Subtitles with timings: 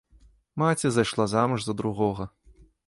[0.61, 2.29] Маці зайшла замуж за другога.